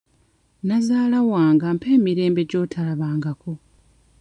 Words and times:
Nazaala 0.67 1.19
wange 1.31 1.65
ampa 1.71 1.87
emirembe 1.97 2.41
gy'otalabangako. 2.49 3.51